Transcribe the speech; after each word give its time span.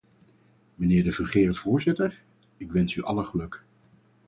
Mijnheer 0.75 1.03
de 1.03 1.11
fungerend 1.11 1.57
voorzitter, 1.59 2.23
ik 2.57 2.71
wens 2.71 2.95
u 2.95 3.03
alle 3.03 3.23
geluk. 3.25 3.63